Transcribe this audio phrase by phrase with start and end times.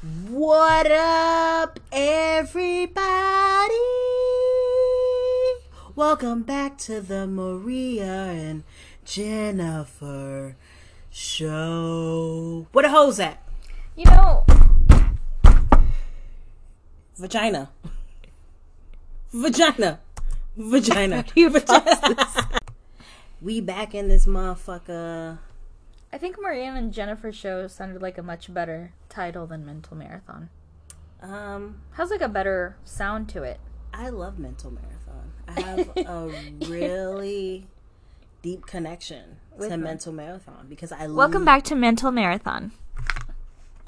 [0.00, 3.02] What up, everybody?
[5.96, 8.62] Welcome back to the Maria and
[9.04, 10.54] Jennifer
[11.10, 12.68] show.
[12.70, 13.42] What a hoes at?
[13.96, 14.46] You know,
[17.16, 17.70] Vagina.
[19.32, 19.98] Vagina.
[20.56, 21.24] Vagina.
[21.34, 21.50] you
[23.42, 25.38] we back in this motherfucker.
[26.12, 30.48] I think Marianne and Jennifer show sounded like a much better title than Mental Marathon.
[31.20, 33.60] Um, Has like a better sound to it.
[33.92, 35.32] I love Mental Marathon.
[35.48, 36.30] I have a
[36.68, 37.66] really
[38.42, 39.82] deep connection With to them.
[39.82, 42.72] Mental Marathon because I love Welcome back to Mental Marathon.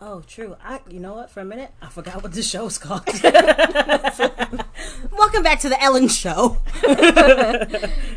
[0.02, 0.56] Oh, true.
[0.64, 1.30] I you know what?
[1.30, 3.06] For a minute, I forgot what the show's called.
[5.12, 6.56] Welcome back to the Ellen Show.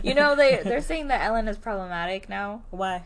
[0.01, 3.03] You know they they're saying that Ellen is problematic now Why?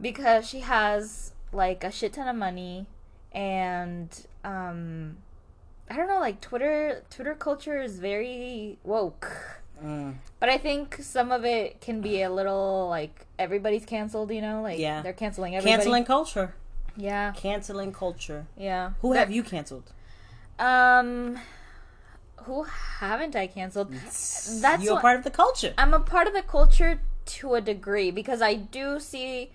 [0.00, 2.86] Because she has like a shit ton of money
[3.32, 5.16] and um
[5.90, 9.30] I don't know like Twitter Twitter culture is very woke.
[9.82, 10.14] Mm.
[10.40, 14.62] But I think some of it can be a little like everybody's canceled, you know,
[14.62, 15.02] like Yeah.
[15.02, 15.76] they're canceling everybody.
[15.76, 16.54] Canceling culture.
[16.96, 17.32] Yeah.
[17.36, 18.46] Canceling culture.
[18.56, 18.92] Yeah.
[19.02, 19.92] Who But- have you canceled?
[20.58, 21.38] Um,
[22.44, 23.92] who haven't I canceled?
[23.92, 25.74] That's You're what- part of the culture.
[25.76, 29.50] I'm a part of the culture to a degree because I do see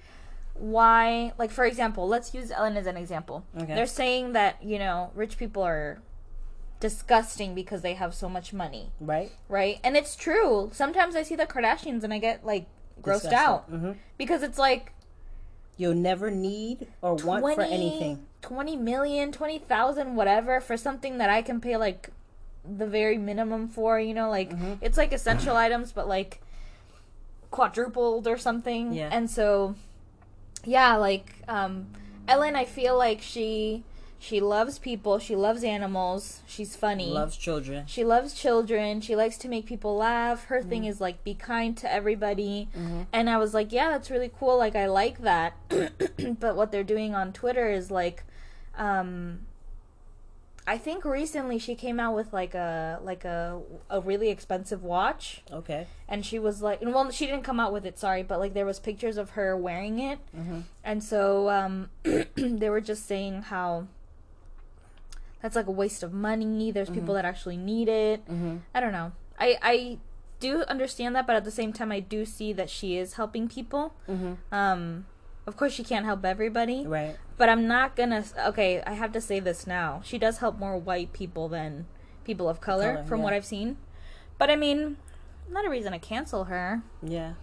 [0.53, 1.33] why.
[1.37, 3.43] Like for example, let's use Ellen as an example.
[3.57, 3.73] Okay.
[3.75, 6.01] They're saying that you know rich people are
[6.79, 9.31] disgusting because they have so much money, right?
[9.47, 9.79] right?
[9.83, 10.69] And it's true.
[10.73, 12.65] Sometimes I see the Kardashians and I get like
[13.01, 14.93] grossed out hmm because it's like
[15.77, 18.27] You'll never need or want for anything.
[18.41, 22.09] 20 million, 20,000, whatever, for something that I can pay like
[22.63, 24.73] the very minimum for, you know, like Mm-hmm.
[24.81, 26.41] it's like essential items, but like
[27.49, 28.93] quadrupled or something.
[28.93, 29.09] Yeah.
[29.11, 29.75] And so,
[30.63, 31.87] yeah, like, um,
[32.27, 33.83] Ellen, I feel like she,
[34.19, 37.07] she loves people, she loves animals, she's funny.
[37.09, 37.85] Loves children.
[37.87, 39.01] She loves children.
[39.01, 40.45] She likes to make people laugh.
[40.45, 40.69] Her Mm-hmm.
[40.69, 42.69] thing is like be kind to everybody.
[43.11, 44.57] And I was like, yeah, that's really cool.
[44.57, 45.53] Like I like that.
[46.39, 48.23] but what they're doing on Twitter is like
[48.77, 49.39] um
[50.73, 53.59] I think recently she came out with like a like a
[53.89, 55.85] a really expensive watch Okay.
[56.07, 58.65] and she was like well she didn't come out with it sorry but like there
[58.65, 60.63] was pictures of her wearing it Mhm.
[60.89, 61.89] and so um
[62.63, 63.87] they were just saying how
[65.41, 68.57] that's like a waste of money there's people that actually need it Mm-hmm.
[68.73, 69.97] i don't know i i
[70.39, 73.47] do understand that but at the same time i do see that she is helping
[73.49, 74.33] people Mm-hmm.
[74.53, 75.05] um
[75.51, 77.15] of course she can't help everybody Right.
[77.37, 80.77] but i'm not gonna okay i have to say this now she does help more
[80.77, 81.85] white people than
[82.23, 83.23] people of color, Color, from yeah.
[83.25, 83.75] what i've seen
[84.39, 84.95] but i mean
[85.49, 87.33] not a reason to cancel her Yeah.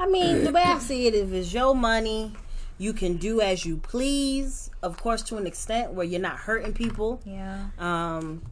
[0.00, 2.32] I mean, the way I see it, if it's your money,
[2.78, 4.70] you can do as you please.
[4.80, 7.20] Of course, to an extent where you're not hurting people.
[7.24, 8.42] yeah Um,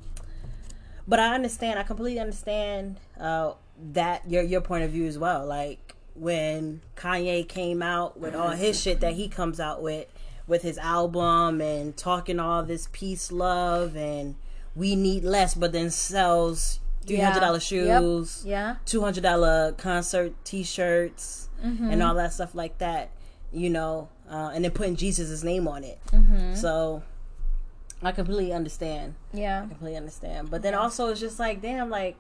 [1.07, 1.79] but I understand.
[1.79, 3.53] I completely understand uh,
[3.93, 5.47] that your your point of view as well.
[5.47, 10.07] Like when Kanye came out with all his shit that he comes out with,
[10.47, 14.35] with his album and talking all this peace, love, and
[14.75, 17.63] we need less, but then sells three hundred dollar Yep.
[17.63, 21.91] shoes yeah two hundred dollar concert T-shirts Mm-hmm.
[21.91, 23.09] and all that stuff like that.
[23.51, 25.99] You know, uh, and then putting Jesus' name on it.
[26.13, 26.55] Mm-hmm.
[26.55, 27.03] So
[28.03, 29.15] I completely understand.
[29.33, 30.51] yeah I completely understand.
[30.51, 32.17] But then also it's just like, damn, like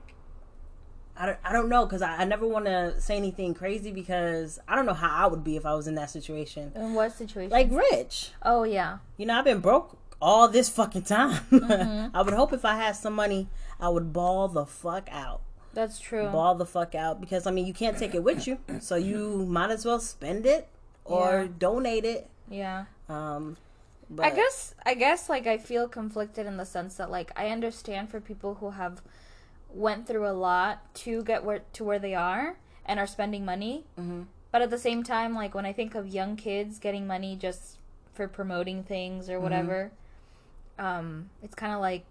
[1.18, 4.58] I don't, I don't know because I, I never want to say anything crazy because
[4.68, 6.72] I don't know how I would be if I was in that situation.
[6.74, 11.02] in what situation Like rich, oh yeah you know, I've been broke all this fucking
[11.02, 11.40] time.
[11.50, 12.16] Mm-hmm.
[12.16, 13.48] I would hope if I had some money,
[13.80, 15.40] I would ball the fuck out
[15.74, 18.58] that's true ball the fuck out because I mean you can't take it with you,
[18.80, 20.68] so you might as well spend it
[21.04, 21.48] or Yeah.
[21.58, 22.30] donate it.
[22.48, 23.58] yeah Um,
[24.08, 27.48] but I guess I guess like I feel conflicted in the sense that like I
[27.48, 29.02] understand for people who have
[29.76, 33.84] went through a lot to get where to where they are and are spending money.
[33.98, 34.26] Mhm.
[34.52, 37.76] But at the same time, like when I think of young kids getting money just
[38.14, 39.90] for promoting things or whatever,
[40.78, 42.04] um, it's kind of like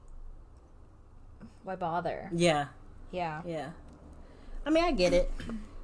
[1.63, 2.30] why bother?
[2.31, 2.68] yeah,
[3.12, 3.42] Yeah.
[3.45, 3.69] yeah.
[4.66, 5.31] I mean, I get it,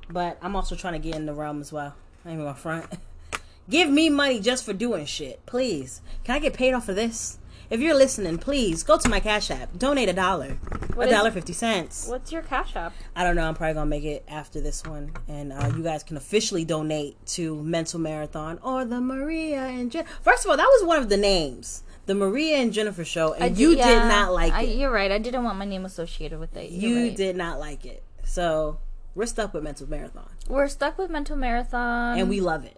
[0.09, 1.95] but I'm also trying to get in the realm as well.
[2.25, 2.85] I ain't gonna front.
[3.69, 6.01] Give me money just for doing shit, please.
[6.23, 7.38] Can I get paid off of this?
[7.71, 9.77] If you're listening, please go to my Cash App.
[9.79, 10.57] Donate a dollar,
[11.00, 12.06] a dollar fifty cents.
[12.06, 12.91] What's your cash app?
[13.15, 13.47] I don't know.
[13.47, 17.15] I'm probably gonna make it after this one, and uh, you guys can officially donate
[17.27, 20.03] to Mental Marathon or the Maria and Jen.
[20.21, 23.44] First of all, that was one of the names, the Maria and Jennifer Show, and
[23.45, 24.77] I you yeah, did not like I, it.
[24.77, 25.09] You're right.
[25.09, 26.71] I didn't want my name associated with it.
[26.71, 27.15] You're You right.
[27.15, 28.03] did not like it.
[28.25, 28.79] So
[29.15, 32.19] we're stuck with Mental Marathon, We're stuck with Mental Marathon.
[32.19, 32.75] and we love it.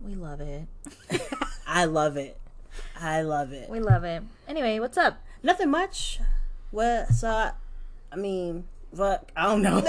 [0.00, 0.66] we love it.
[1.68, 2.36] I love it.
[3.00, 3.68] I love it.
[3.68, 4.22] We love it.
[4.48, 5.18] Anyway, what's up?
[5.42, 6.20] Nothing much.
[6.72, 7.52] Well, so I,
[8.12, 8.64] I mean,
[8.94, 9.80] fuck, I don't know.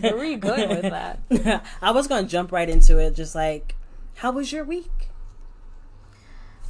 [0.00, 1.20] Where were you going with that?
[1.82, 3.76] I was gonna jump right into it, just like,
[4.16, 5.08] how was your week?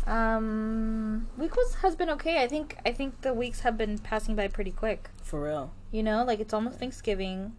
[0.06, 2.43] Um, week was has been okay.
[2.43, 5.11] I think I think the weeks have been passing by pretty quick.
[5.23, 7.53] For real, You know, like it's almost Thanksgiving.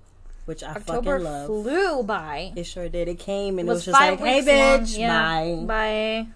[0.45, 1.47] Which I October fucking love.
[1.47, 2.51] flew by.
[2.55, 3.07] It sure did.
[3.07, 5.63] It came and It it was was just like, hey, bitch, Yeah, bye.
[5.65, 6.27] bye.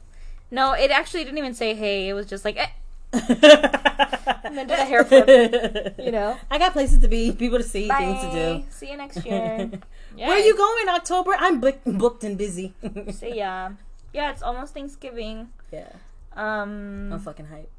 [0.52, 2.08] No, it actually didn't even say hey.
[2.10, 2.68] It was just like, eh,
[3.14, 6.38] and then did a hair flip, you know.
[6.52, 7.98] I got places to be, people to see, Bye.
[7.98, 8.64] things to do.
[8.70, 9.70] See you next year.
[10.16, 10.28] Yeah.
[10.28, 11.36] Where are you going, October?
[11.38, 12.74] I'm book- booked and busy.
[13.12, 13.72] See ya.
[14.14, 15.50] Yeah, it's almost Thanksgiving.
[15.72, 15.90] yeah,
[16.36, 17.70] Um, I'm fucking hype.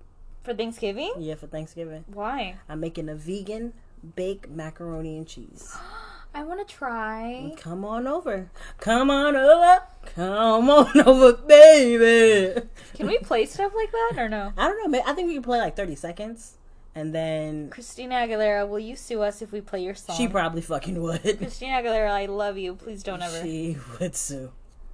[0.45, 1.13] for Thanksgiving.
[1.19, 2.57] Yeah, for Thanksgiving, Why?
[2.69, 3.73] I'm making a vegan
[4.15, 5.77] baked macaroni and cheese.
[6.35, 7.53] I want to try.
[7.57, 8.51] Come on over.
[8.79, 9.83] Come on over.
[10.15, 12.61] Come on over, baby.
[12.95, 14.53] Can we play stuff like that or no?
[14.57, 15.03] I don't know.
[15.07, 16.55] I think we can play like 30 seconds.
[16.95, 20.17] And then Christina Aguilera, will you sue us if we play your song?
[20.17, 21.23] she probably fucking would.
[21.39, 22.75] Christina Aguilera, I love you.
[22.75, 23.43] Please don't ever.
[23.43, 24.51] She would sue.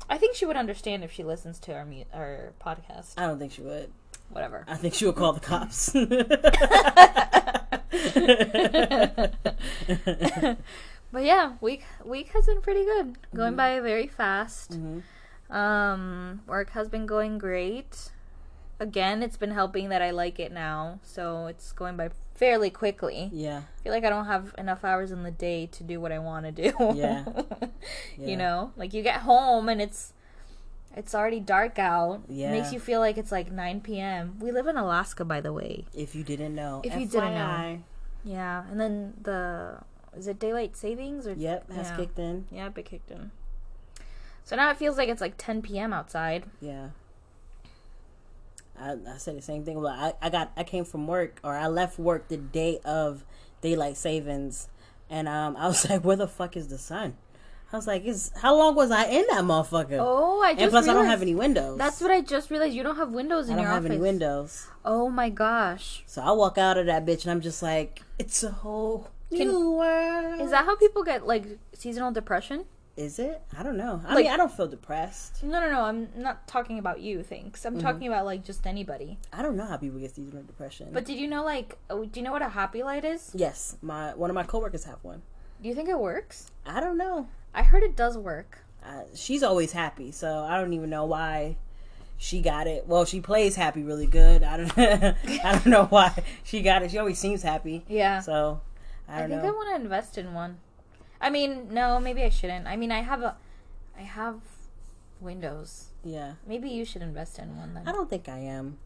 [0.09, 3.15] I think she would understand if she listens to our mu- our podcast.
[3.17, 3.91] I don't think she would.
[4.29, 4.65] Whatever.
[4.69, 5.95] I think she would call the cops.
[11.14, 13.16] But yeah, week week has been pretty good.
[13.34, 13.56] Going Mm-hmm.
[13.56, 14.72] by very fast.
[14.72, 15.02] Mhm.
[15.49, 18.11] Um, work has been going great.
[18.81, 23.31] Again, it's been helping that I like it now, so it's going by fairly quickly.
[23.32, 23.58] Yeah.
[23.58, 26.19] I feel like I don't have enough hours in the day to do what I
[26.19, 26.72] want to do.
[26.94, 27.25] Yeah.
[28.19, 30.12] You know, like you get home and it's
[30.96, 32.22] it's already dark out.
[32.28, 32.50] Yeah.
[32.50, 34.37] Makes you feel like it's like 9 p.m.
[34.40, 35.84] We live in Alaska, by the way.
[35.94, 36.81] If you didn't know.
[36.82, 37.82] If you didn't know.
[38.25, 39.78] Yeah, and then the
[40.16, 41.96] is it daylight savings or Yep, has Yeah.
[41.96, 42.46] kicked in.
[42.50, 43.31] Yeah, it kicked in.
[44.44, 45.93] So now it feels like it's like 10 p.m.
[45.93, 46.44] outside.
[46.61, 46.88] Yeah.
[48.78, 49.81] I, I said the same thing.
[49.81, 53.25] Well, I, I got I came from work or I left work the day of
[53.61, 54.69] daylight savings,
[55.08, 57.16] and um I was like, where the fuck is the sun?
[57.72, 59.99] I was like, is how long was I in that motherfucker?
[60.00, 61.78] Oh, I just and plus I don't have any windows.
[61.78, 62.75] That's what I just realized.
[62.75, 63.69] You don't have windows in your office.
[63.69, 63.90] I don't have office.
[63.93, 64.66] any windows.
[64.84, 66.02] Oh my gosh.
[66.06, 69.49] So I walk out of that bitch and I'm just like, it's a whole Can-
[69.49, 70.41] new world.
[70.41, 72.65] Is that how people get like seasonal depression?
[72.97, 73.43] Is it?
[73.59, 74.00] I don't know.
[74.06, 75.43] I Like- mean, I don't feel depressed.
[75.43, 75.81] No, no, no.
[75.82, 77.61] I'm not talking about you, thanks.
[77.65, 77.76] Mm-hmm.
[77.76, 79.19] I'm talking about like just anybody.
[79.32, 80.91] I don't know how people get seasonal depression.
[80.93, 83.32] But did you know like oh, do you know what a happy light is?
[83.35, 85.23] yes, my one of my coworkers have one.
[85.61, 86.50] Do you think it works?
[86.67, 87.29] I don't know.
[87.55, 88.59] I heard it does work.
[88.85, 91.56] Uh, she's always happy, so I don't even know why
[92.19, 92.87] she got it.
[92.87, 94.43] Well, she plays happy really good.
[94.44, 94.79] I don't.
[94.79, 96.91] I don't know why she got it.
[96.93, 97.85] She always seems happy.
[97.88, 98.21] Yeah.
[98.21, 98.61] So
[99.09, 99.49] I I, think know.
[99.49, 100.59] I want to invest in one.
[101.21, 102.67] I mean, no, maybe I shouldn't.
[102.67, 103.37] I mean, I have a
[103.99, 104.41] I have
[105.21, 105.89] Windows.
[106.05, 107.87] yeah, Maybe you should invest in one then.
[107.89, 108.79] I don't think I am.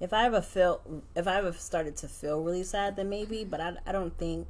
[0.00, 0.82] If I ever felt,
[1.14, 3.44] if I ever started to feel really sad, then maybe.
[3.44, 4.46] But I, I don't think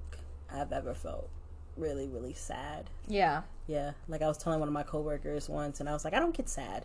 [0.52, 1.28] I've ever felt
[1.76, 2.90] really, really sad.
[3.08, 3.42] Yeah.
[3.66, 6.18] Yeah, like I was telling one of my coworkers once, and I was like, I
[6.18, 6.84] don't get sad.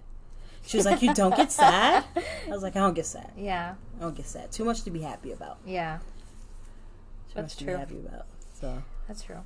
[0.65, 2.03] She was like, You don't get sad?
[2.15, 3.31] I was like, I don't get sad.
[3.37, 3.75] Yeah.
[3.97, 4.51] I don't get sad.
[4.51, 5.57] Too much to be happy about.
[5.65, 5.99] Yeah.
[7.41, 7.75] That's true.
[7.75, 8.25] happy about.
[8.59, 9.41] So That's true.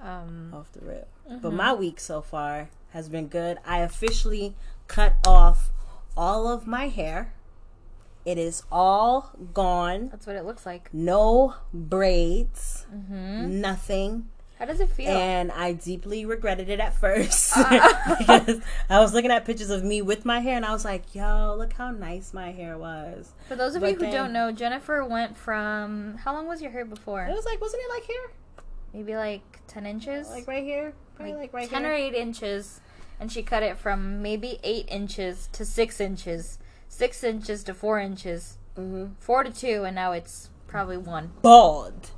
[0.00, 1.08] Um off the rip.
[1.28, 1.38] Mm-hmm.
[1.38, 3.58] But my week so far has been good.
[3.64, 4.54] I officially
[4.88, 5.70] cut off
[6.16, 7.32] all of my hair.
[8.24, 10.08] It is all gone.
[10.10, 10.92] that's what it looks like.
[10.92, 12.86] No braids.
[12.94, 13.60] Mm-hmm.
[13.60, 14.28] Nothing.
[14.58, 15.08] How does it feel?
[15.10, 18.14] And I deeply regretted it at first Uh.
[18.18, 21.14] because I was looking at pictures of me with my hair and I was like,
[21.14, 23.32] yo, look how nice my hair was.
[23.48, 26.62] For those of but you who then- don't know, Jennifer went from how long was
[26.62, 27.24] your hair before?
[27.26, 28.30] It was like, wasn't it like here?
[28.94, 30.28] Maybe like ten inches?
[30.28, 30.92] Like right here?
[31.16, 31.92] Probably like, right ten here.
[31.92, 32.80] or eight inches.
[33.18, 36.58] And she cut it from maybe eight inches to six inches.
[36.88, 38.58] Six inches to four inches.
[38.76, 39.12] mm-hmm.
[39.18, 41.32] Four to two, and now it's probably one.
[41.40, 42.10] Bald.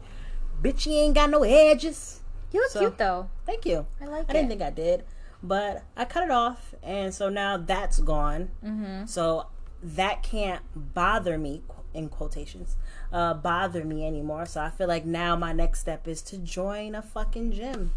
[0.63, 2.21] Bitch, you ain't got no edges.
[2.55, 3.29] You look So- cute though.
[3.45, 3.87] Thank you.
[4.01, 4.33] I like I it.
[4.33, 5.05] didn't think I did,
[5.43, 8.51] but I cut it off, and so now that's gone.
[8.65, 9.05] mm-hmm.
[9.07, 9.47] So
[9.83, 12.77] that can't bother me in quotations,
[13.13, 14.47] uh, bother me anymore.
[14.47, 17.93] So I feel like now my next step is to join a fucking gym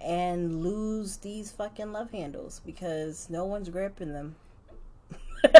[0.00, 4.36] and lose these fucking love handles because no one's gripping them.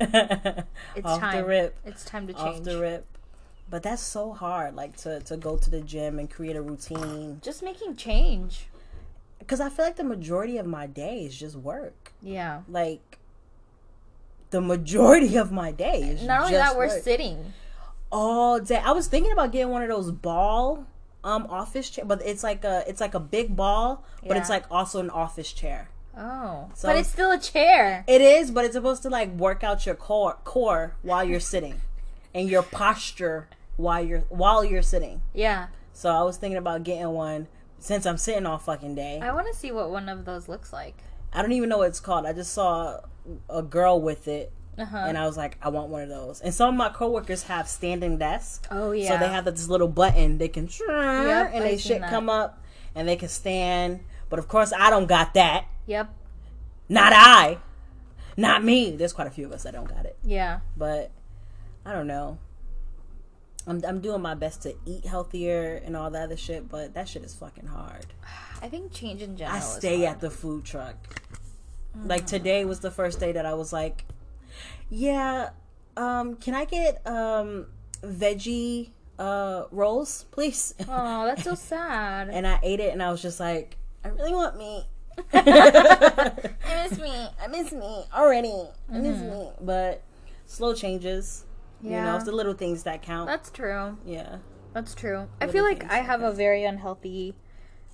[0.00, 1.36] It's Off time.
[1.36, 1.76] the rip.
[1.84, 2.44] It's time to change.
[2.58, 3.15] Off the rip.
[3.68, 7.40] But that's so hard, like to, to go to the gym and create a routine.
[7.42, 8.68] Just making change.
[9.40, 12.12] Because I feel like the majority of my day is just work.
[12.22, 12.62] Yeah.
[12.68, 13.18] Like,
[14.50, 17.02] the majority of my day is Not only that, we're work.
[17.02, 17.52] sitting.
[18.12, 18.76] all day.
[18.78, 20.86] I was thinking about getting one of those ball
[21.24, 24.64] um office chair, but it's like a it's like a big ball, but it's like
[24.70, 25.88] also an office chair.
[26.16, 28.04] Oh, So- but it's still a chair.
[28.06, 31.80] It is, but it's supposed to like work out your core core while you're sitting,
[32.32, 35.22] and your posture while you're while you're sitting.
[35.34, 37.46] Yeah, So I was thinking about getting one
[37.78, 39.20] since I'm sitting all fucking day.
[39.22, 40.96] I want to see what one of those looks like.
[41.32, 42.24] I don't even know what it's called.
[42.26, 43.00] I just saw
[43.50, 45.04] a girl with it, Uh huh.
[45.08, 46.40] and I was like, I want one of those.
[46.40, 48.66] And some of my coworkers have standing desks.
[48.70, 49.08] Oh yeah.
[49.08, 52.10] So they have this little button they can Yep, and they shit that.
[52.10, 52.62] come up
[52.94, 54.00] and they can stand.
[54.30, 55.66] But of course I don't got that.
[55.86, 56.08] Yep.
[56.88, 57.58] Not I.
[58.36, 58.96] Not me.
[58.96, 60.16] There's quite a few of us that don't got it.
[60.22, 60.60] Yeah.
[60.76, 61.10] But
[61.84, 62.38] I don't know.
[63.66, 67.08] I'm I'm doing my best to eat healthier and all that other shit, but that
[67.08, 68.06] shit is fucking hard.
[68.62, 69.56] I think change in general.
[69.56, 70.96] I stay at the food truck.
[72.04, 74.04] Like today was the first day that I was like,
[74.90, 75.50] yeah,
[75.96, 77.66] um, can I get um
[78.02, 80.74] veggie uh rolls, please?
[80.88, 82.28] Oh, that's so sad.
[82.28, 84.84] and I ate it and I was just like, I really want meat.
[85.32, 87.28] I miss me.
[87.42, 88.52] I miss meat already.
[88.92, 89.52] I miss meat.
[89.62, 90.02] But
[90.44, 91.45] slow changes.
[91.86, 92.16] You know, Yeah.
[92.16, 93.28] it's the little things that count.
[93.28, 93.96] That's true.
[94.04, 94.38] yeah.
[94.72, 95.28] That's true.
[95.40, 97.34] I feel like I have a very unhealthy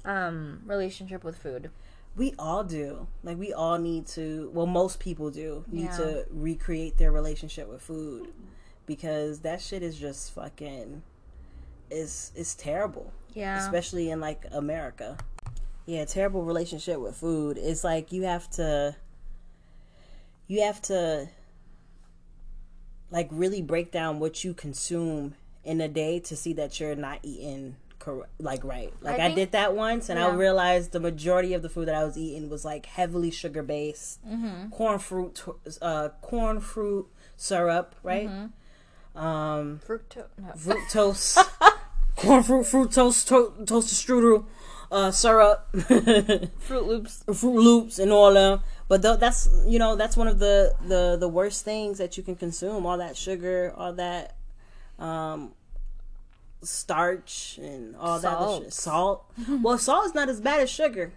[0.04, 1.70] um relationship with food.
[2.16, 3.06] We all do.
[3.22, 5.96] Like we all need to well most people do need Yeah.
[5.98, 8.32] to recreate their relationship with food
[8.86, 11.02] because that shit is just fucking
[11.90, 13.12] is is terrible.
[13.34, 13.58] Yeah.
[13.62, 15.18] Especially in like America.
[15.86, 17.58] Yeah, terrible relationship with food.
[17.58, 18.96] It's like you have to
[20.48, 21.28] you have to
[23.12, 27.20] like really break down what you consume in a day to see that you're not
[27.22, 28.92] eating correct like right.
[29.00, 31.94] Like I, think- did that once and I realized the majority of the food that
[31.94, 34.18] I was eating was like heavily sugar based.
[34.26, 34.70] Mm-hmm.
[34.70, 35.40] Corn fruit
[35.80, 38.28] uh corn fruit syrup, right?
[38.28, 39.18] Mm-hmm.
[39.18, 40.26] Um Fructose.
[40.38, 40.52] No.
[40.56, 41.48] fructose,
[42.16, 44.46] corn fruit, fructose, to- toasted strudel,
[44.90, 47.22] uh, syrup, Froot Loops.
[47.26, 48.60] Froot Loops, and all them.
[48.92, 52.22] But th- that's you know that's one of the the the worst things that you
[52.22, 52.84] can consume.
[52.84, 54.36] All that sugar, all that
[54.98, 55.54] um
[56.60, 58.74] starch, and all that other shit.
[58.74, 59.24] Salt.
[59.38, 59.60] Salt.
[59.62, 61.14] well, salt is not as bad as sugar.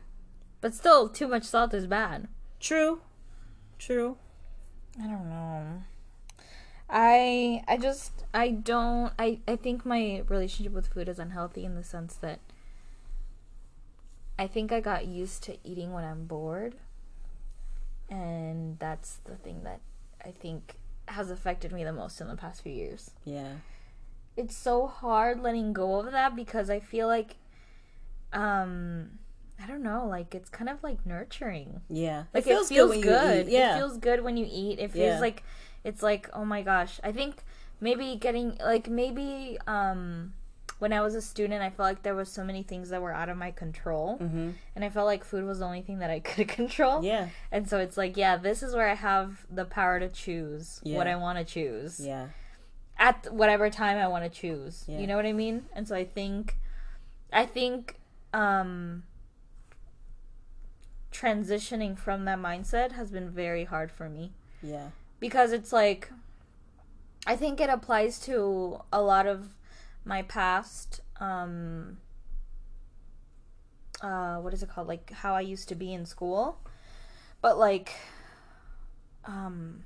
[0.61, 2.29] But still, too much salt is bad.
[2.61, 3.01] True.
[3.77, 4.15] True.
[4.97, 5.83] I don't know.
[6.89, 11.75] I I just I don't I I think my relationship with food is unhealthy in
[11.75, 12.39] the sense that
[14.39, 16.75] I think I got used to eating when I'm bored.
[18.09, 19.79] And that's the thing that
[20.23, 20.75] I think
[21.07, 23.11] has affected me the most in the past few years.
[23.23, 23.53] Yeah.
[24.37, 27.37] It's so hard letting go of that because I feel like
[28.33, 29.19] um
[29.61, 31.81] I don't know, like it's kind of like nurturing.
[31.89, 32.23] Yeah.
[32.33, 33.47] Like it feels, feels good.
[33.47, 33.51] eat.
[33.53, 33.75] Yeah.
[33.75, 34.79] It feels good when you eat.
[34.79, 35.19] It feels Yeah.
[35.19, 35.43] like
[35.83, 36.99] it's like oh my gosh.
[37.03, 37.43] I think
[37.79, 40.33] maybe getting like maybe um
[40.79, 43.13] when I was a student, I felt like there was so many things that were
[43.13, 46.09] out of my control, hmm and I felt like food was the only thing that
[46.09, 47.03] I could control.
[47.03, 47.29] Yeah.
[47.51, 51.07] And so it's like, yeah, this is where I have the power to choose what
[51.07, 52.27] I want to choose Yeah.
[52.97, 54.83] at whatever time I want to choose.
[54.87, 54.99] Yeah.
[54.99, 55.65] You know what I mean?
[55.73, 56.57] And so I think,
[57.31, 57.95] I think,
[58.33, 59.03] um,
[61.11, 64.89] transitioning from that mindset has been very hard for me Yeah.
[65.21, 66.11] because it's like,
[67.25, 69.49] I think it applies to a lot of
[70.05, 71.97] my past, um,
[74.01, 74.87] uh, what is it called?
[74.87, 76.59] Like how I used to be in school,
[77.41, 77.91] but like,
[79.25, 79.83] um,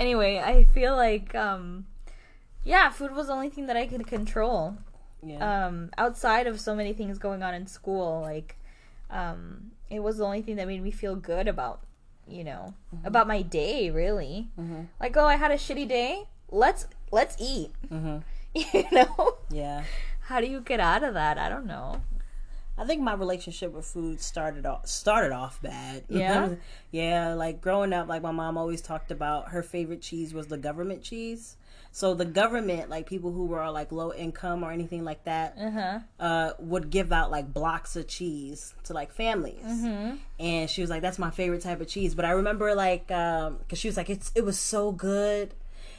[0.00, 1.86] anyway, I feel like um
[2.64, 4.78] yeah, food was the only thing that I could control.
[5.22, 5.66] Yeah.
[5.66, 8.56] Um outside of so many things going on in school, like
[9.10, 11.82] um it was the only thing that made me feel good about,
[12.30, 14.48] you know, about my day, really.
[14.58, 14.86] Mhm.
[15.00, 16.28] Like, oh, I had a shitty day.
[16.50, 17.70] Let's let's eat.
[17.88, 18.18] hmm
[18.54, 19.38] You know?
[19.50, 19.84] Yeah.
[20.22, 21.38] How do you get out of that?
[21.38, 22.02] I don't know.
[22.78, 26.04] I think my relationship with food started off started off bad.
[26.08, 26.54] Yeah?
[26.90, 30.56] yeah, like growing up, like my mom always talked about her favorite cheese was the
[30.58, 31.56] government cheese.
[31.92, 35.98] So the government, like people who were like low income or anything like that, Uh-huh.
[36.20, 39.64] uh, would give out like blocks of cheese to like families.
[39.66, 40.16] Mm-hmm.
[40.38, 43.58] And she was like, "That's my favorite type of cheese." But I remember like, um,
[43.68, 45.54] cause she was like, "It's it was so good."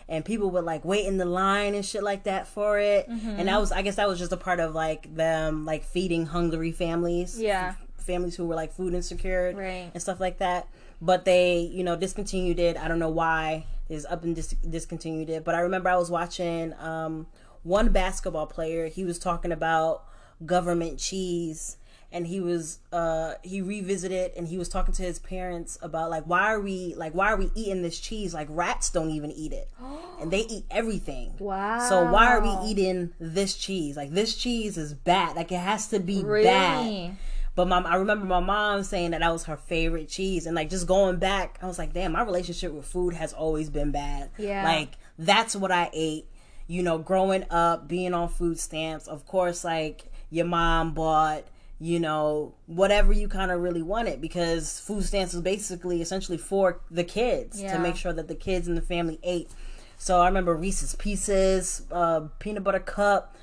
[0.07, 3.29] And people would like wait in the line and shit like that for it, Mm-hmm.
[3.39, 6.25] and that was, I guess, that was just a part of like them like feeding
[6.25, 7.75] hungry families Yeah.
[8.01, 9.89] Families who were like food insecure Right.
[9.93, 10.67] and stuff like that.
[11.01, 12.77] But they, you know, discontinued it.
[12.77, 15.43] I don't know why is up and dis- discontinued it.
[15.43, 17.27] But I remember I was watching um,
[17.63, 18.87] one basketball player.
[18.87, 20.03] He was talking about
[20.45, 21.77] government cheese,
[22.11, 26.23] and he was uh he revisited and he was talking to his parents about like
[26.25, 29.53] why are we like why are we eating this cheese like rats don't even eat
[29.53, 29.69] it
[30.19, 31.79] and they eat everything Wow.
[31.87, 35.87] so why are we eating this cheese like this cheese is bad like it has
[35.87, 36.43] to be Really?
[36.43, 37.17] bad
[37.55, 40.69] but my, I remember my mom saying that that was her favorite cheese, and like
[40.69, 44.29] just going back, I was like, damn, my relationship with food has always been bad.
[44.37, 44.63] Yeah.
[44.63, 46.25] like that's what I ate.
[46.67, 49.07] You know, growing up, being on food stamps.
[49.07, 51.43] Of course, like your mom bought,
[51.81, 56.79] you know, whatever you kind of really wanted because food stamps was basically essentially for
[56.89, 57.73] the kids Yeah.
[57.73, 59.49] to make sure that the kids in the family ate.
[59.97, 63.35] So I remember Reese's Pieces, uh, peanut butter cup,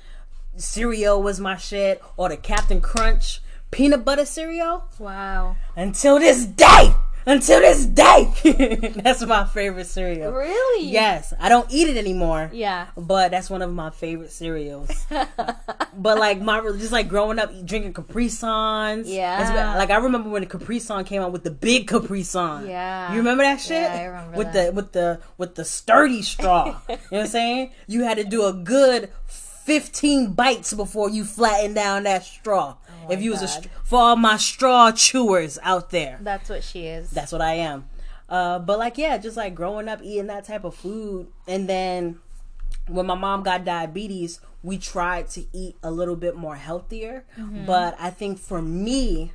[0.57, 4.85] cereal was my shit, or the Captain Crunch peanut butter cereal.
[4.99, 5.55] Wow.
[5.75, 6.93] Until this day,
[7.25, 10.31] until this day, that's my favorite cereal.
[10.31, 10.87] Really?
[10.87, 12.49] Yes, I don't eat it anymore.
[12.53, 12.87] Yeah.
[12.97, 14.89] But that's one of my favorite cereals.
[15.09, 19.09] but like my just like growing up drinking Capri Suns.
[19.09, 19.37] Yeah.
[19.37, 22.23] That's what- like I remember when the Capri Sun came out with the big Capri
[22.23, 22.67] Sun.
[22.67, 23.11] Yeah.
[23.11, 23.83] You remember that shit?
[23.83, 24.65] Yeah, I remember with that.
[24.67, 26.65] the with the with the sturdy straw.
[26.89, 27.71] you know what I'm saying?
[27.87, 32.75] You had to do a good 15 bites before you flattened down that straw.
[33.11, 36.19] If you was a for all my straw chewers out there.
[36.21, 37.09] That's what she is.
[37.09, 37.89] That's what I am.
[38.27, 42.19] Uh, but like, yeah, just like growing up eating that type of food, and then
[42.87, 47.25] when my mom got diabetes, we tried to eat a little bit more healthier.
[47.37, 47.65] Mm-hmm.
[47.65, 49.33] But I think for me,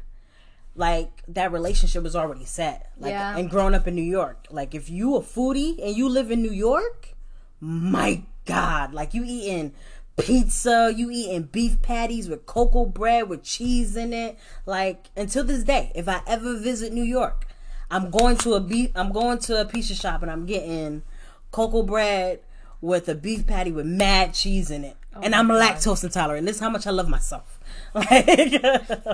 [0.76, 2.90] like that relationship was already set.
[2.99, 3.37] Like, Yeah.
[3.37, 6.43] and growing up in New York, like if you a foodie and you live in
[6.43, 7.14] New York,
[7.61, 9.73] my God, like you eating
[10.16, 14.38] pizza, you eating beef patties with cocoa bread with cheese in it.
[14.66, 17.47] Like until this day, if I ever visit New York,
[17.90, 18.90] I'm going to a beef.
[18.94, 21.02] I'm going to a pizza shop and I'm getting
[21.50, 22.40] cocoa bread
[22.80, 24.97] with a beef patty with mad cheese in it.
[25.16, 26.47] Oh and I'm lactose intolerant.
[26.47, 27.61] This is how much I love myself.
[27.94, 28.26] Like,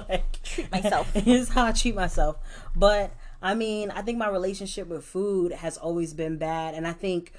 [0.09, 1.13] like Treat myself.
[1.15, 2.37] this is how I treat myself.
[2.75, 6.93] But I mean, I think my relationship with food has always been bad, and I
[6.93, 7.33] think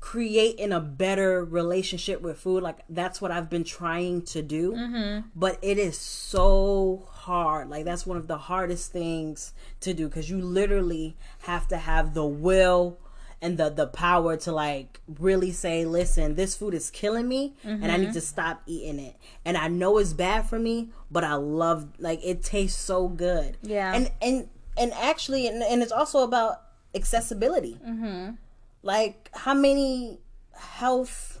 [0.00, 4.72] creating a better relationship with food, like that's what I've been trying to do.
[4.72, 5.28] Mm-hmm.
[5.34, 7.68] But it is so hard.
[7.70, 12.14] Like that's one of the hardest things to do because you literally have to have
[12.14, 12.98] the will
[13.42, 17.92] and the the power to like really say listen this food is killing me and
[17.92, 21.34] i need to stop eating it and i know it's bad for me but i
[21.34, 23.92] love like it tastes so good Yeah.
[23.94, 26.62] and and and actually and, and it's also about
[26.94, 28.36] accessibility mm-hmm.
[28.82, 30.20] Like how many
[30.56, 31.40] health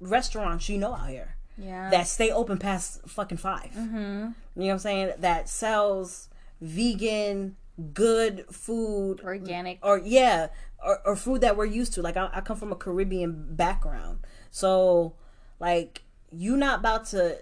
[0.00, 1.90] restaurants you know out here Yeah.
[1.90, 3.96] that stay open past fucking 5 Mm-hmm.
[3.98, 5.12] You know what I'm saying?
[5.20, 6.28] That sells
[6.60, 7.56] vegan,
[7.94, 9.78] good food, Organic.
[9.82, 10.48] or yeah,
[10.84, 12.02] or, or food that we're used to.
[12.02, 14.18] Like I, I come from a Caribbean background,
[14.50, 15.14] so
[15.58, 17.38] like you not about to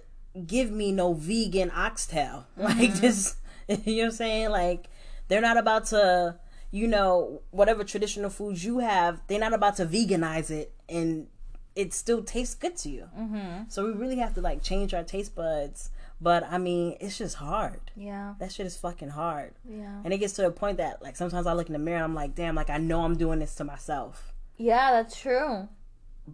[0.47, 3.37] give me no vegan oxtail like this.
[3.69, 4.51] You know what I'm saying?
[4.51, 4.89] Like
[5.29, 6.37] they're not about to.
[6.71, 11.27] You know, whatever traditional foods you have, they're not about to veganize it and
[11.77, 13.09] it still tastes good to you.
[13.19, 13.63] Mm-hmm.
[13.69, 15.91] So we really have to like change our taste buds.
[16.21, 17.81] But I mean, it's just hard.
[17.97, 18.35] yeah.
[18.39, 19.55] That shit is fucking hard.
[19.69, 20.03] Yeah.
[20.05, 22.05] And it gets to a point that like sometimes I look in the mirror and
[22.05, 24.35] I'm like, damn, like I know I'm doing this to myself.
[24.59, 25.69] Yeah, that's true.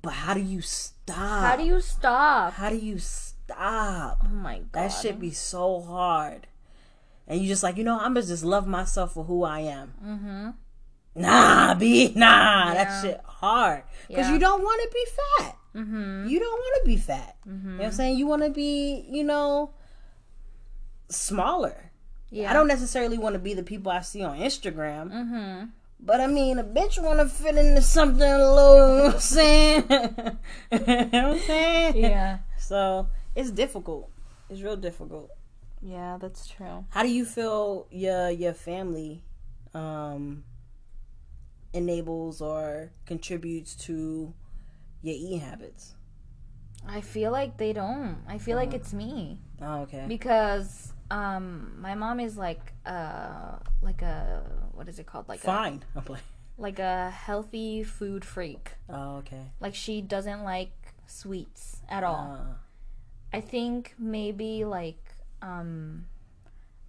[0.03, 1.45] But how do you stop?
[1.45, 2.55] How do you stop?
[2.55, 4.23] How do you stop?
[4.25, 4.69] Oh my god.
[4.73, 6.49] That shit be so hard.
[7.29, 9.95] And you just like, you know, I'm gonna just love myself for who I am.
[10.05, 10.51] Mm-hmm.
[11.23, 12.75] Nah, be nah, Yeah.
[12.85, 13.83] that shit hard.
[14.09, 14.33] Because Yeah.
[14.35, 15.57] you don't want to be fat.
[15.75, 16.29] Mm-hmm.
[16.29, 17.37] You don't want to be fat.
[17.45, 18.19] You know what I'm saying?
[18.19, 19.71] You want to be, you know,
[21.09, 21.91] smaller.
[22.31, 22.51] Yeah.
[22.51, 25.13] I don't necessarily want to be the people I see on Instagram.
[25.13, 25.65] Mm-hmm.
[26.01, 29.15] But I mean, a bitch want to fit into something a little, you know what
[29.15, 29.85] I'm saying?
[29.91, 31.97] you know what I'm saying?
[31.97, 32.39] Yeah.
[32.59, 34.11] So it's difficult.
[34.51, 35.31] It's real difficult.
[35.87, 36.85] Yeah, that's true.
[36.91, 39.23] How do you feel your your family
[39.73, 40.43] um,
[41.73, 44.35] enables or contributes to
[45.03, 45.95] your eating habits?
[46.89, 48.19] I feel like they don't.
[48.27, 48.67] I feel Uh-huh.
[48.67, 50.05] like it's me Oh, okay.
[50.09, 55.85] because um my mom is like uh like a what is it called like Fine.
[55.95, 56.05] I'm
[56.59, 58.73] like a healthy food freak.
[58.89, 59.53] Oh, okay.
[59.61, 60.73] Like she doesn't like
[61.07, 62.35] sweets at all.
[62.41, 62.55] Uh,
[63.33, 64.99] I think maybe like
[65.43, 66.07] um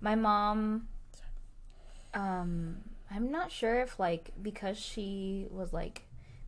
[0.02, 0.88] my mom
[2.14, 2.78] um
[3.10, 6.04] I'm not sure if like because she was like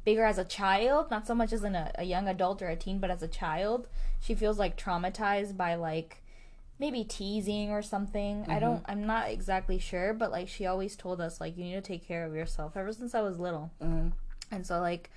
[0.06, 2.76] bigger as a child, not so much as in a, a young adult or a
[2.76, 3.88] teen, but as a child,
[4.20, 6.22] she feels like traumatized by like
[6.80, 8.46] maybe teasing or something.
[8.50, 11.76] I don't I'm not exactly sure, but like she always told us like you need
[11.76, 13.72] to take care of yourself ever since I was little.
[13.82, 14.12] mhm.
[14.52, 15.10] And so like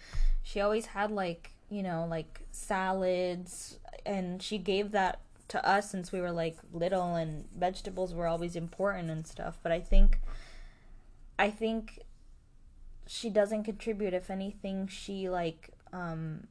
[0.43, 5.21] she always had like, you know, like salads and she gave that
[5.53, 9.59] to us since we were like little and vegetables were always important and stuff.
[9.63, 10.19] But I think
[11.39, 12.01] I think
[13.07, 16.47] she doesn't contribute if anything she like um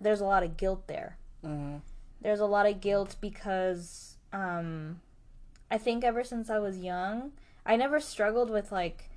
[0.00, 1.18] there's a lot of guilt there.
[1.44, 1.76] Mm-hmm.
[2.22, 5.00] There's a lot of guilt because um
[5.70, 7.32] I think ever since I was young,
[7.66, 9.10] I never struggled with like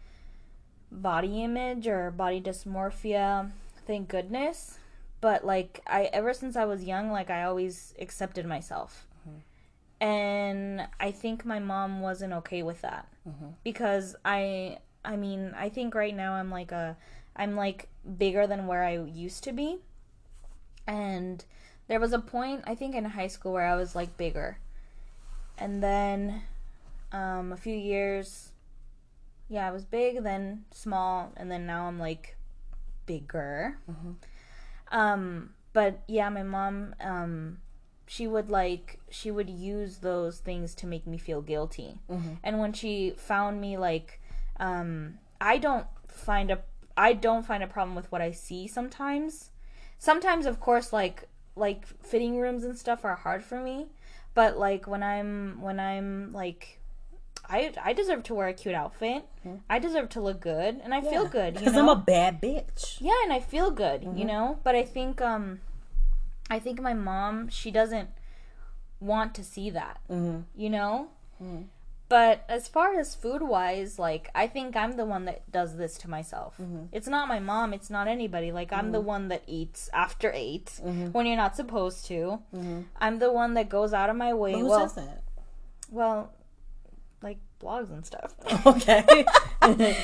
[0.91, 3.51] body image or body dysmorphia,
[3.87, 4.79] thank goodness.
[5.23, 9.07] But like I ever since I was young, like I always accepted myself.
[9.21, 10.05] Mm-hmm.
[10.05, 13.07] And I think my mom wasn't okay with that.
[13.25, 13.51] Mm-hmm.
[13.63, 16.97] Because I I mean, I think right now I'm like a
[17.37, 19.77] I'm like bigger than where I used to be.
[20.85, 21.45] And
[21.87, 24.57] there was a point I think in high school where I was like bigger.
[25.57, 26.41] And then
[27.13, 28.51] um a few years
[29.47, 32.35] yeah, I was big, then small, and then now I'm like
[33.05, 33.77] bigger.
[33.89, 34.11] Mm-hmm.
[34.93, 37.57] Um, but yeah, my mom, um,
[38.05, 41.99] she would like she would use those things to make me feel guilty.
[42.43, 44.21] And when she found me like,
[44.59, 46.61] um, I don't find a
[46.95, 49.49] I don't find a problem with what I see sometimes.
[49.97, 53.87] Sometimes, of course, like like fitting rooms and stuff are hard for me.
[54.35, 56.79] But like when I'm when I'm like
[57.49, 59.25] I I deserve to wear a cute outfit.
[59.69, 61.55] I deserve to look good, and I feel good.
[61.55, 61.75] Because?
[61.75, 62.97] I'm a bad bitch.
[63.01, 64.03] yeah, and I feel good.
[64.03, 64.27] You mm-hmm.
[64.27, 65.59] know, but I think um,
[66.49, 68.09] I think my mom she doesn't
[68.99, 69.99] want to see that.
[70.09, 70.41] Mm-hmm.
[70.55, 71.07] You know.
[71.41, 71.63] Mm-hmm.
[72.09, 75.97] But as far as food wise, like I think I'm the one that does this
[75.99, 76.55] to myself.
[76.61, 76.85] Mm-hmm.
[76.91, 77.73] It's not my mom.
[77.73, 78.51] It's not anybody.
[78.51, 82.39] Like I'm the one that eats after 8 when you're not supposed to.
[82.99, 84.53] I'm the one that goes out of my way.
[84.53, 85.23] Who well, says that?
[85.89, 86.33] well,
[87.23, 88.35] like blogs and stuff.
[88.65, 89.25] Okay.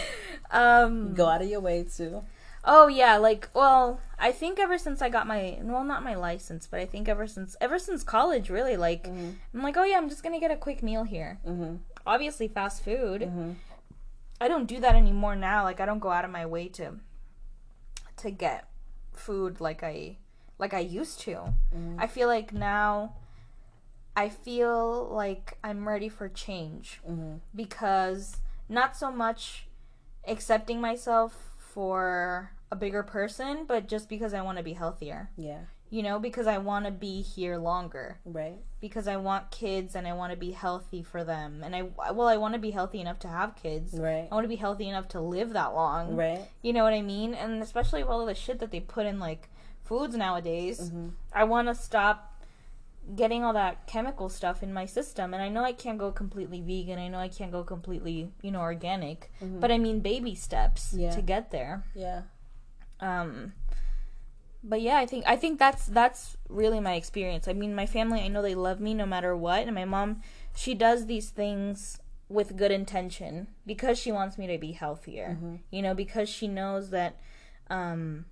[0.51, 1.13] um.
[1.13, 2.23] Go out of your way to.
[2.65, 6.67] Oh yeah, like well, I think ever since I got my well, not my license,
[6.67, 10.09] but I think ever since ever since college, really, like I'm like, oh yeah, I'm
[10.09, 11.39] just gonna get a quick meal here.
[11.47, 11.75] Mm-hmm.
[12.05, 13.31] Obviously, fast food.
[14.41, 15.63] I don't do that anymore now.
[15.63, 16.95] Like I don't go out of my way to
[18.17, 18.67] to get
[19.13, 20.17] food like I
[20.57, 21.53] like I used to.
[21.97, 23.15] I feel like now
[24.15, 27.01] I feel like I'm ready for change
[27.55, 29.67] because not so much
[30.27, 35.31] accepting myself for a bigger person, but just because I want to be healthier.
[35.37, 35.61] Yeah.
[35.91, 38.19] You know, because I want to be here longer.
[38.23, 38.59] Right.
[38.79, 41.61] Because I want kids and I want to be healthy for them.
[41.63, 43.95] And I well, I want to be healthy enough to have kids.
[43.97, 44.27] Right.
[44.31, 46.15] I want to be healthy enough to live that long.
[46.15, 46.41] Right.
[46.61, 47.33] You know what I mean?
[47.33, 49.49] And especially with all of the shit that they put in like
[49.83, 51.09] foods nowadays, Mm-hmm.
[51.33, 52.28] I want to stop
[53.15, 55.33] getting all that chemical stuff in my system.
[55.33, 56.99] And I know I can't go completely vegan.
[56.99, 59.31] I know I can't go completely, you know, organic.
[59.41, 60.99] But I mean baby steps Mm-hmm.
[61.01, 61.11] Yeah.
[61.11, 61.83] to get there.
[61.95, 62.21] Yeah.
[62.99, 63.53] Um
[64.63, 67.47] but yeah, I think I think that's that's really my experience.
[67.47, 70.21] I mean, my family, I know they love me no matter what, and my mom,
[70.53, 75.37] she does these things with good intention because she wants me to be healthier.
[75.71, 77.15] You know, because she knows that
[77.69, 78.25] um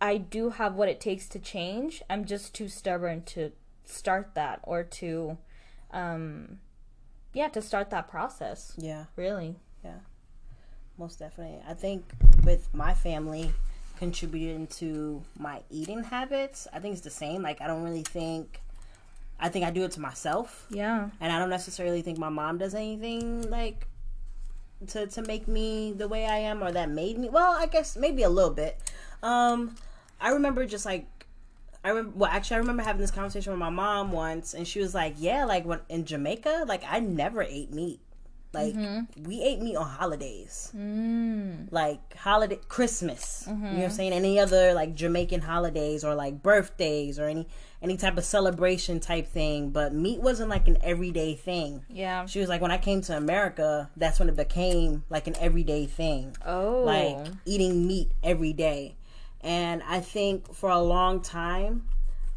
[0.00, 2.02] I do have what it takes to change.
[2.08, 3.52] I'm just too stubborn to
[3.84, 5.36] start that or to
[5.92, 6.58] um
[7.32, 8.72] yeah, to start that process.
[8.76, 9.04] Yeah.
[9.16, 9.56] Really.
[9.84, 9.98] Yeah.
[10.98, 11.60] Most definitely.
[11.68, 12.04] I think
[12.44, 13.52] with my family
[13.98, 17.42] contributing to my eating habits, I think it's the same.
[17.42, 18.60] Like I don't really think
[19.38, 20.66] I think I do it to myself.
[20.70, 21.10] Yeah.
[21.20, 23.86] And I don't necessarily think my mom does anything like
[24.88, 27.96] to to make me the way I am or that made me well, I guess
[27.96, 28.78] maybe a little bit.
[29.22, 29.76] Um
[30.20, 31.06] I remember just like
[31.82, 34.80] I remember well actually I remember having this conversation with my mom once and she
[34.80, 38.00] was like, Yeah, like when in Jamaica, like I never ate meat.
[38.52, 38.74] Like
[39.22, 40.72] we ate meat on holidays.
[40.76, 41.68] Mm.
[41.70, 43.44] Like holiday Christmas.
[43.46, 44.12] You know what I'm saying?
[44.12, 47.46] Any other like Jamaican holidays or like birthdays or any
[47.80, 49.70] any type of celebration type thing.
[49.70, 51.84] But meat wasn't like an everyday thing.
[51.88, 52.26] Yeah.
[52.26, 55.86] She was like, when I came to America, that's when it became like an everyday
[55.86, 56.36] thing.
[56.44, 56.82] Oh.
[56.84, 58.96] Like eating meat every day.
[59.42, 61.84] And I think for a long time,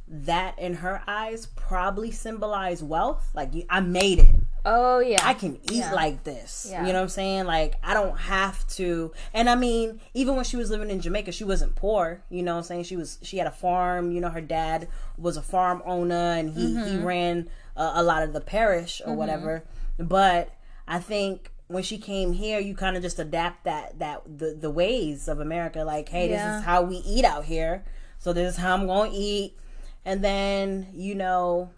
[0.07, 3.29] that in her eyes probably symbolized wealth.
[3.33, 4.35] Like, you- I made it.
[4.65, 5.19] Oh yeah.
[5.21, 5.91] I can eat Yeah.
[5.91, 6.67] like this.
[6.69, 6.85] Yeah.
[6.85, 7.45] You know what I'm saying?
[7.45, 9.11] Like I don't have to.
[9.33, 12.21] And I mean, even when she was living in Jamaica, she wasn't poor.
[12.29, 12.83] You know what I'm saying?
[12.85, 13.17] She was.
[13.23, 14.13] She had a farm.
[14.13, 14.87] You know, her dad
[15.17, 17.03] was a farm owner, and he he Mm-hmm.
[17.05, 19.63] ran uh, a lot of the parish or whatever.
[19.99, 20.49] But
[20.87, 24.69] I think when she came here, you kind of just adapt that that the the
[24.69, 25.83] ways of America.
[25.83, 26.51] Like, hey, Yeah.
[26.53, 27.83] this is how we eat out here.
[28.19, 29.57] So this is how I'm going to eat.
[30.05, 31.71] And then you know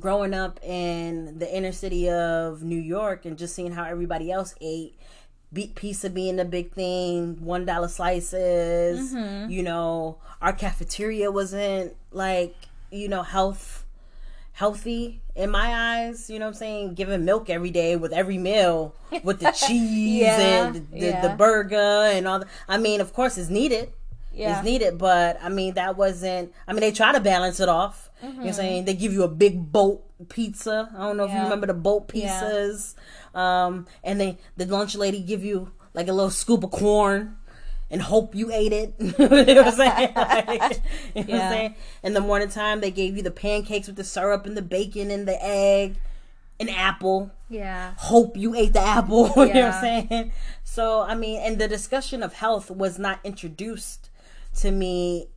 [0.00, 4.54] growing up in the inner city of New York and just seeing how everybody else
[4.60, 4.98] ate,
[5.52, 9.12] beat pizza being the big thing, one dollar slices.
[9.12, 9.50] Mm-hmm.
[9.50, 12.54] You know, our cafeteria wasn't like
[12.90, 13.84] you know, health
[14.52, 16.94] healthy in my eyes, you know what I'm saying?
[16.94, 21.26] Giving milk every day with every meal with the cheese Yeah, and the, yeah.
[21.26, 23.92] the burger and all the I mean, of course it's needed.
[24.34, 24.56] Yeah.
[24.56, 28.10] It's needed, but I mean that wasn't I mean they try to balance it off.
[28.22, 28.84] You know what I'm saying?
[28.84, 30.90] They give you a big boat pizza.
[30.96, 31.44] I don't know if you Mm-hmm.
[31.44, 32.94] Remember the boat pizzas.
[33.34, 37.36] Um and they the lunch lady give you like a little scoop of corn
[37.92, 38.94] and hope you ate it.
[38.98, 40.12] you know what I'm saying?
[40.16, 40.80] Like,
[41.14, 41.74] you know what I'm saying?
[42.02, 45.10] In the morning time, they gave you the pancakes with the syrup and the bacon
[45.10, 45.96] and the egg,
[46.58, 47.30] an apple.
[47.50, 47.92] Yeah.
[47.98, 49.26] Hope you ate the apple.
[49.36, 50.32] you know what I'm saying?
[50.64, 54.08] So, I mean, and the discussion of health was not introduced
[54.60, 55.28] to me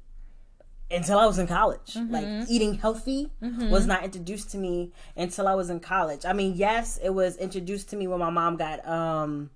[0.89, 1.95] until I was in college.
[1.95, 2.13] Mm-hmm.
[2.13, 6.25] Like eating healthy was not introduced to me until I was in college.
[6.25, 9.49] I mean, yes, it was introduced to me when my mom got um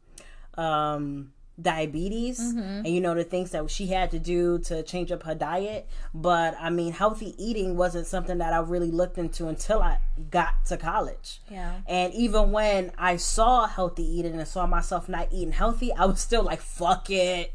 [0.55, 1.31] um
[1.61, 2.59] diabetes Mm-hmm.
[2.85, 5.87] and you know the things that she had to do to change up her diet.
[6.13, 9.99] But i mean healthy eating wasn't something that i really looked into until i
[10.31, 11.41] got to college.
[11.51, 11.73] Yeah.
[11.87, 16.19] and even when i saw healthy eating and saw myself not eating healthy i was
[16.19, 17.53] still like fuck it.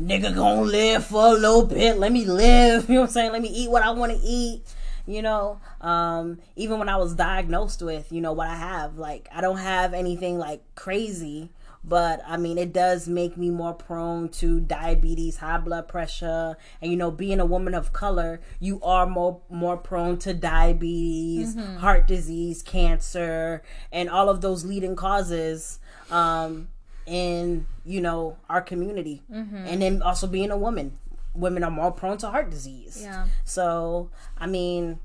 [0.00, 1.98] Nigga gonna live for a little bit.
[1.98, 2.88] Let me live.
[2.88, 3.32] You know what i'm saying?
[3.32, 4.62] Let me eat what i want to eat.
[5.06, 5.60] You know?
[5.80, 9.58] Um even when i was diagnosed with you know what i have like i don't
[9.58, 11.50] have anything like crazy
[11.84, 16.90] but i mean it does make me more prone to diabetes high blood pressure and
[16.90, 22.06] you know being a woman of color you are more more prone to diabetes heart
[22.06, 23.62] disease cancer
[23.92, 25.78] and all of those leading causes
[26.10, 26.68] um
[27.06, 29.22] in you know our community.
[29.30, 30.98] And then also being a woman
[31.34, 32.98] women are more prone to heart disease.
[33.00, 33.28] Yeah.
[33.44, 34.98] so i mean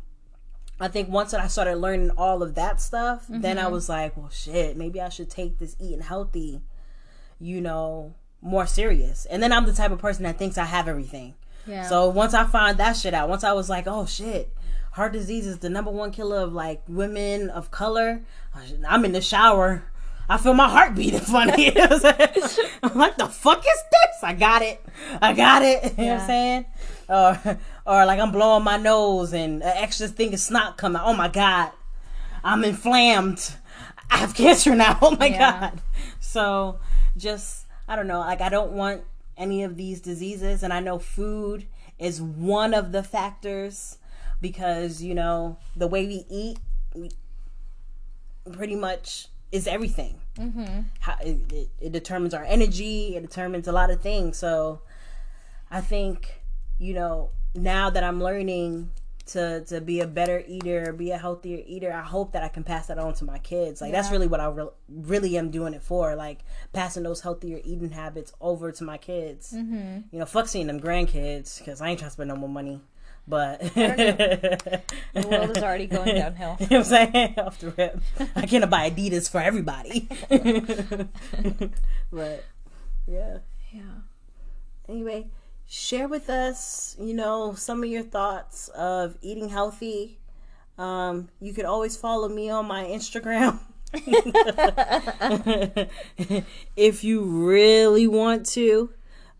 [0.79, 3.73] i think once that i started learning all of that stuff then i mm-hmm.
[3.73, 6.61] was like well shit maybe i should take this eating healthy
[7.39, 10.87] you know more serious and then i'm the type of person that thinks i have
[10.87, 11.33] everything
[11.65, 11.87] Yeah.
[11.87, 14.53] so once I found that shit out, once I was like, oh shit,
[14.91, 18.21] heart disease is the number one killer of like women of color.
[18.87, 19.83] I'm in the shower.
[20.29, 21.65] I feel my heart beating funny.
[21.65, 24.23] You know what I'm like, the fuck is this?
[24.23, 24.83] I got it.
[25.21, 25.93] I got it.
[25.97, 26.65] You know what I'm saying?
[27.09, 27.39] Or,
[27.85, 31.01] or like I'm blowing my nose and an extra thing of snot coming.
[31.03, 31.71] Oh my god,
[32.43, 33.53] I'm inflamed.
[34.09, 34.97] I have cancer now.
[35.01, 35.59] Oh my Yeah.
[35.59, 35.81] god.
[36.19, 36.79] So
[37.17, 38.19] just I don't know.
[38.19, 39.01] Like I don't want
[39.37, 41.65] any of these diseases, and I know food
[41.99, 43.97] is one of the factors
[44.41, 46.59] because you know the way we eat
[46.95, 47.09] we
[48.51, 50.19] pretty much is everything.
[50.37, 50.81] Mm-hmm.
[50.99, 53.15] How, it, it, it determines our energy.
[53.15, 54.37] It determines a lot of things.
[54.37, 54.81] So
[55.71, 56.41] I think
[56.79, 58.89] you know now that I'm learning
[59.25, 62.63] to to be a better eater, be a healthier eater, I hope that I can
[62.63, 63.79] pass that on to my kids.
[63.79, 66.15] Like that's really what I re- really am doing it for.
[66.15, 66.39] Like
[66.73, 69.53] passing those healthier eating habits over to my kids.
[69.55, 69.99] Mm-hmm.
[70.11, 72.81] You know, fuck seeing them grandkids because I ain't trying to spend no more money.
[73.27, 74.81] But The
[75.29, 76.57] world is already going downhill.
[76.59, 77.35] you know what I'm saying?
[77.39, 78.01] Off the rip.
[78.35, 80.09] I can't buy Adidas for everybody.
[82.11, 82.43] but
[83.07, 83.37] yeah.
[83.71, 83.81] Yeah.
[84.89, 85.27] Anyway,
[85.67, 90.19] share with us, you know, some of your thoughts of eating healthy.
[90.77, 93.59] Um, you could always follow me on my Instagram.
[96.75, 98.89] if you really want to.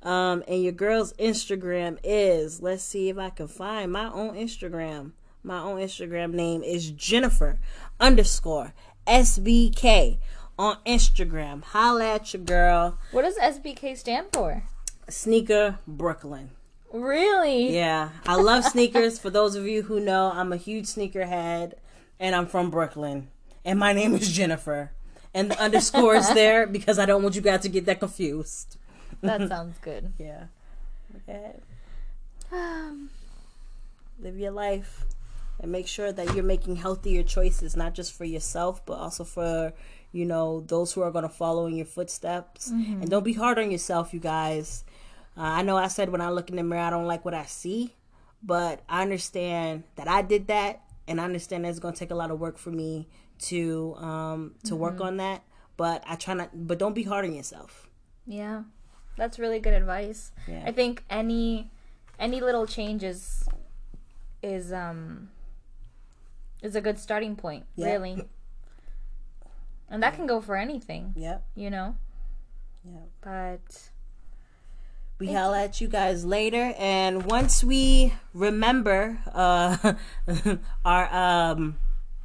[0.04, 5.12] Um, and your girl's Instagram is, let's see if I can find my own Instagram.
[5.44, 7.60] My own Instagram name is Jennifer
[8.00, 8.74] underscore
[9.08, 10.18] SBK
[10.60, 11.64] on Instagram.
[11.64, 12.98] Holla at your girl.
[13.12, 14.64] What does SBK stand for?
[15.10, 16.52] Sneaker Brooklyn.
[16.92, 17.74] Really?
[17.76, 19.20] Yeah, I love sneakers.
[19.20, 21.74] For those of you who know, I'm a huge sneakerhead,
[22.20, 23.30] and I'm from Brooklyn.
[23.66, 24.92] And my name is Jennifer,
[25.34, 28.78] and the underscore is there because I don't want you guys to get that confused.
[29.24, 30.14] That sounds good.
[30.20, 30.46] Yeah.
[31.18, 31.54] Okay.
[32.52, 33.10] Um,
[34.20, 35.06] Live your life,
[35.60, 39.74] and make sure that you're making healthier choices, not just for yourself, but also for
[40.12, 42.70] you know those who are going to follow in your footsteps.
[43.02, 44.84] And don't be hard on yourself, you guys.
[45.36, 47.34] Uh, I know I said when I look in the mirror, I don't like what
[47.34, 47.96] I see,
[48.44, 52.12] but I understand that I did that, and I understand that it's going to take
[52.12, 53.08] a lot of work for me
[53.50, 55.42] to um, to work on that.
[55.76, 56.52] But I try not.
[56.54, 57.90] But don't be hard on yourself.
[58.28, 58.64] yeah.
[59.18, 60.32] That's really good advice.
[60.48, 60.64] Yeah.
[60.66, 61.70] I think any
[62.20, 63.48] any little changes
[64.42, 65.30] is um
[66.62, 67.88] is a good starting point, Yeah.
[67.88, 68.28] really.
[69.90, 71.44] And that can go for anything, Yep.
[71.56, 71.96] you know.
[72.86, 73.10] Yep.
[73.22, 73.90] But
[75.20, 79.94] We holla at you guys later, and once we remember uh,
[80.86, 81.78] our um,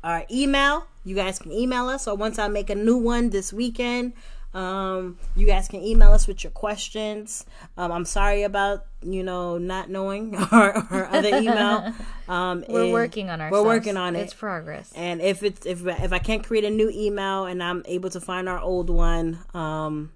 [0.02, 2.08] our email, you guys can email us.
[2.08, 4.14] Or once I make a new one this weekend,
[4.54, 7.44] Um, you guys can email us with your questions.
[7.76, 11.94] Um, I'm sorry about you know not knowing our, our other email.
[12.28, 13.50] Um, We're working on our.
[13.50, 14.20] We're working on it.
[14.20, 14.92] It's progress.
[14.94, 18.20] And if it's if if I can't create a new email and I'm able to
[18.20, 20.12] find our old one, um,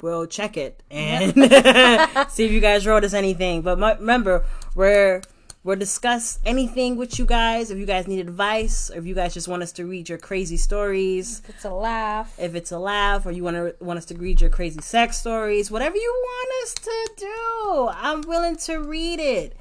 [0.00, 1.34] we'll check it and
[2.30, 3.62] see if you guys wrote us anything.
[3.62, 4.44] But remember,
[4.76, 5.22] we're
[5.64, 7.70] we'll discuss anything with you guys.
[7.70, 10.18] If you guys need advice, or if you guys just want us to read your
[10.18, 12.34] crazy stories, if It's a laugh.
[12.38, 15.16] if it's a laugh, or you want to want us to read your crazy sex
[15.18, 19.56] stories, whatever you want us to do, I'm willing to read it.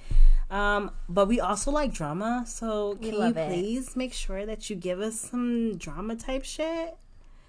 [0.49, 3.33] Um, but we also like drama, so can you it.
[3.47, 6.97] please make sure that you give us some drama type shit?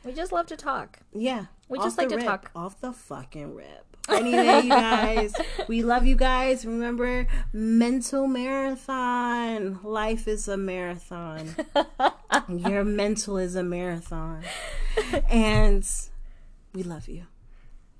[0.04, 1.00] We just love to talk.
[1.12, 2.50] Yeah, We just like to rip, talk.
[2.54, 3.91] off the fucking rip.
[4.08, 5.32] Anyway, you guys,
[5.68, 6.66] we love you guys.
[6.66, 9.78] Remember, mental marathon.
[9.84, 11.54] Life is a marathon.
[12.48, 14.42] Your mental is a marathon,
[15.30, 15.88] and
[16.74, 17.26] we love you.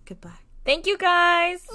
[0.04, 0.40] Goodbye.
[0.64, 1.66] Thank you guys.